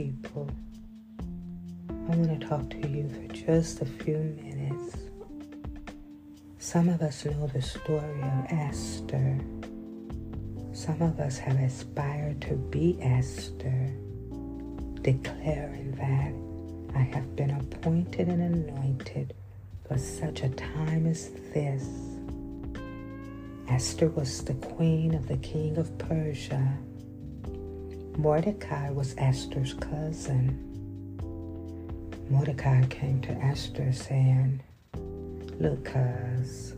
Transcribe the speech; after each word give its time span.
people. 0.00 0.48
I 1.90 2.16
want 2.16 2.40
to 2.40 2.46
talk 2.46 2.70
to 2.70 2.88
you 2.88 3.06
for 3.10 3.34
just 3.34 3.82
a 3.82 3.84
few 3.84 4.16
minutes. 4.16 4.96
Some 6.58 6.88
of 6.88 7.02
us 7.02 7.26
know 7.26 7.46
the 7.48 7.60
story 7.60 8.22
of 8.22 8.46
Esther. 8.48 9.38
Some 10.72 11.02
of 11.02 11.20
us 11.20 11.36
have 11.36 11.60
aspired 11.60 12.40
to 12.42 12.54
be 12.54 12.96
Esther, 13.02 13.92
declaring 15.02 15.92
that 15.96 16.32
I 16.98 17.02
have 17.02 17.36
been 17.36 17.50
appointed 17.50 18.28
and 18.28 18.42
anointed 18.42 19.34
for 19.86 19.98
such 19.98 20.42
a 20.42 20.48
time 20.48 21.06
as 21.06 21.28
this. 21.52 21.86
Esther 23.68 24.08
was 24.08 24.42
the 24.44 24.54
queen 24.54 25.14
of 25.14 25.28
the 25.28 25.36
king 25.36 25.76
of 25.76 25.98
Persia. 25.98 26.78
Mordecai 28.20 28.90
was 28.90 29.14
Esther's 29.16 29.72
cousin. 29.72 30.54
Mordecai 32.28 32.84
came 32.88 33.18
to 33.22 33.32
Esther 33.32 33.92
saying, 33.92 34.60
Look, 35.58 35.86
cuz, 35.86 36.74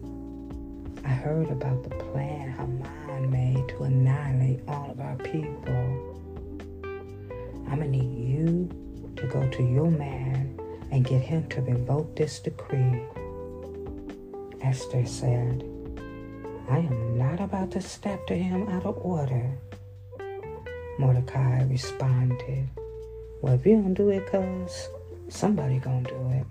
I 1.05 1.09
heard 1.09 1.51
about 1.51 1.83
the 1.83 1.91
plan 1.97 2.53
Haman 2.53 3.29
made 3.29 3.69
to 3.71 3.83
annihilate 3.83 4.61
all 4.69 4.89
of 4.89 5.01
our 5.01 5.17
people. 5.17 6.17
I'm 7.69 7.81
to 7.81 7.89
need 7.89 8.29
you 8.29 8.69
to 9.17 9.27
go 9.27 9.45
to 9.49 9.63
your 9.65 9.91
man 9.91 10.57
and 10.93 11.05
get 11.05 11.23
him 11.23 11.49
to 11.49 11.61
revoke 11.63 12.15
this 12.15 12.39
decree. 12.39 13.03
Esther 14.61 15.05
said, 15.07 15.65
I 16.71 16.79
am 16.79 17.19
not 17.19 17.41
about 17.41 17.73
to 17.73 17.81
step 17.81 18.29
to 18.29 18.37
him 18.37 18.69
out 18.69 18.87
of 18.87 18.97
order. 18.99 19.59
Mordecai 20.99 21.65
responded, 21.65 22.69
Well, 23.41 23.55
if 23.55 23.67
you 23.67 23.77
don't 23.77 23.95
do 23.95 24.11
it, 24.11 24.27
cuz 24.27 24.89
somebody 25.29 25.79
gonna 25.79 26.03
do 26.09 26.29
it. 26.31 26.47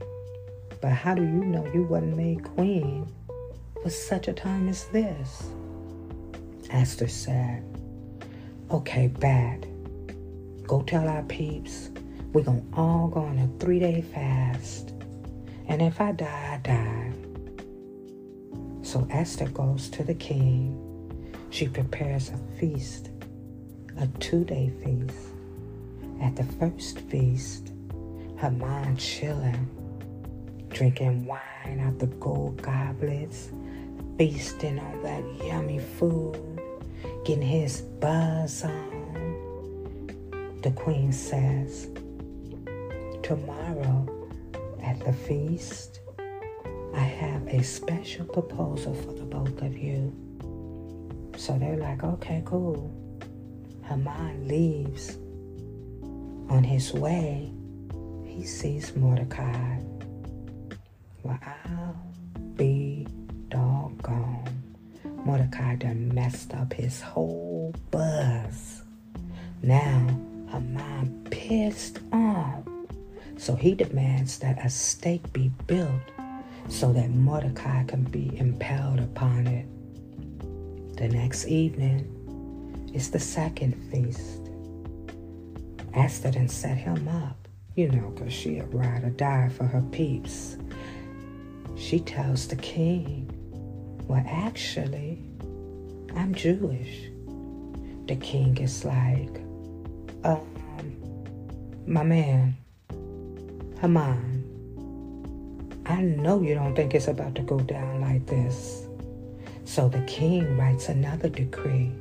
But 0.82 0.92
how 0.92 1.14
do 1.16 1.22
you 1.22 1.46
know 1.46 1.66
you 1.74 1.84
wasn't 1.84 2.18
made 2.18 2.44
queen 2.44 3.08
for 3.84 3.90
such 3.90 4.28
a 4.28 4.34
time 4.34 4.68
as 4.68 4.86
this? 4.86 5.50
Esther 6.70 7.08
said, 7.08 7.64
Okay, 8.72 9.08
bad. 9.08 9.68
Go 10.66 10.82
tell 10.82 11.08
our 11.08 11.24
peeps 11.24 11.90
we're 12.34 12.44
gonna 12.44 12.64
all 12.74 13.10
go 13.10 13.20
on 13.22 13.38
a 13.40 13.48
three 13.60 13.80
day 13.80 14.02
fast. 14.02 14.94
And 15.68 15.82
if 15.82 16.00
I 16.00 16.14
die, 16.14 16.54
I 16.54 16.58
die. 16.66 17.12
So 18.82 19.06
Esther 19.12 19.48
goes 19.50 19.90
to 19.90 20.04
the 20.04 20.14
king. 20.14 20.78
She 21.50 21.68
prepares 21.68 22.30
a 22.30 22.38
feast, 22.58 23.10
a 23.98 24.08
two 24.20 24.44
day 24.44 24.72
feast. 24.84 25.28
At 26.22 26.36
the 26.36 26.44
first 26.44 27.00
feast, 27.00 27.72
her 28.38 28.52
mind 28.52 29.00
chilling, 29.00 29.68
drinking 30.70 31.26
wine 31.26 31.80
out 31.80 32.00
the 32.00 32.08
gold 32.08 32.62
goblets, 32.62 33.50
feasting 34.18 34.80
on 34.80 35.04
that 35.04 35.24
yummy 35.46 35.80
food, 35.80 36.40
getting 37.26 37.42
his 37.42 37.82
buzz 37.82 38.64
on. 38.64 40.60
The 40.62 40.72
queen 40.72 41.12
says, 41.12 41.88
Tomorrow 43.24 44.08
at 44.84 45.00
the 45.00 45.14
feast, 45.14 46.00
I 46.94 47.00
have 47.00 47.48
a 47.48 47.64
special 47.64 48.26
proposal 48.26 48.94
for 48.94 49.14
the 49.14 49.24
both 49.24 49.62
of 49.62 49.78
you. 49.78 50.14
So 51.38 51.58
they're 51.58 51.78
like, 51.78 52.04
okay, 52.04 52.44
cool. 52.46 52.92
Haman 53.92 54.48
leaves. 54.48 55.18
On 56.50 56.64
his 56.64 56.94
way, 56.94 57.52
he 58.26 58.46
sees 58.46 58.96
Mordecai. 58.96 59.80
Well, 61.24 61.38
I'll 61.46 62.02
be 62.56 63.06
doggone. 63.50 64.64
Mordecai 65.26 65.76
done 65.76 66.10
messed 66.16 66.54
up 66.54 66.72
his 66.72 67.02
whole 67.02 67.76
buzz. 67.92 68.82
Now, 69.62 70.08
Haman 70.50 71.28
pissed 71.30 72.00
off. 72.14 72.64
So 73.38 73.56
he 73.56 73.76
demands 73.76 74.40
that 74.40 74.66
a 74.66 74.70
stake 74.70 75.34
be 75.34 75.52
built 75.68 76.12
so 76.70 76.94
that 76.94 77.10
Mordecai 77.10 77.84
can 77.84 78.06
be 78.06 78.38
impaled 78.38 79.02
upon 79.02 79.48
it. 79.48 79.66
The 80.96 81.10
next 81.10 81.48
evening 81.48 82.21
is 82.94 83.12
the 83.12 83.20
second 83.20 83.74
feast. 83.92 84.50
Esther 85.94 86.32
then 86.32 86.48
set 86.48 86.78
him 86.78 87.08
up, 87.08 87.48
you 87.76 87.90
know, 87.90 88.10
because 88.10 88.34
she 88.34 88.60
a 88.60 88.66
ride 88.66 89.04
or 89.04 89.10
die 89.10 89.50
for 89.50 89.66
her 89.66 89.82
peeps. 89.92 90.58
She 91.78 92.00
tells 92.00 92.48
the 92.48 92.56
king, 92.56 93.30
well, 94.08 94.24
actually, 94.28 95.20
I'm 96.16 96.34
Jewish. 96.34 97.10
The 98.08 98.16
king 98.16 98.58
is 98.58 98.84
like, 98.86 99.42
um, 100.24 100.46
my 101.86 102.04
man, 102.04 102.56
Haman, 103.80 104.42
I 105.86 106.02
know 106.02 106.42
you 106.42 106.54
don't 106.54 106.76
think 106.76 106.94
it's 106.94 107.08
about 107.08 107.36
to 107.36 107.42
go 107.42 107.60
down 107.60 108.02
like 108.02 108.26
this. 108.28 108.86
So 109.66 109.90
the 109.90 110.02
king 110.02 110.58
writes 110.58 110.90
another 110.90 111.30
decree, 111.30 111.92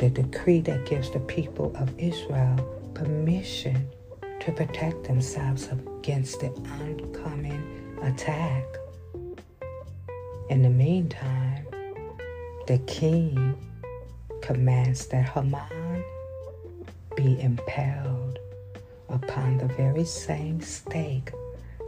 the 0.00 0.08
decree 0.08 0.62
that 0.62 0.86
gives 0.86 1.10
the 1.10 1.20
people 1.20 1.76
of 1.76 1.92
Israel 1.98 2.56
permission 2.94 3.86
to 4.40 4.50
protect 4.50 5.04
themselves 5.04 5.68
against 5.68 6.40
the 6.40 6.46
oncoming 6.80 7.98
attack. 8.02 8.64
In 10.48 10.62
the 10.62 10.70
meantime, 10.70 11.66
the 12.66 12.78
king 12.86 13.54
commands 14.40 15.06
that 15.08 15.28
Haman 15.28 16.02
be 17.14 17.38
impaled 17.38 18.38
upon 19.10 19.58
the 19.58 19.66
very 19.66 20.06
same 20.06 20.62
stake 20.62 21.30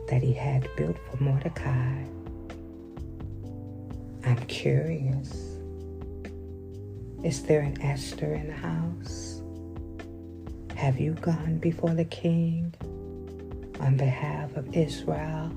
that 0.09 0.23
he 0.23 0.35
had 0.35 0.69
built 0.77 0.99
for 1.11 1.17
Mordecai. 1.17 2.05
I'm 4.27 4.37
curious. 4.49 5.52
Is 7.25 7.45
there 7.45 7.61
an 7.61 7.81
Esther 7.81 8.35
in 8.35 8.49
the 8.49 8.53
house? 8.53 9.43
Have 10.75 10.99
you 10.99 11.13
gone 11.13 11.59
before 11.59 11.95
the 11.95 12.05
king 12.07 12.75
on 13.79 13.97
behalf 13.97 14.57
of 14.57 14.77
Israel 14.77 15.53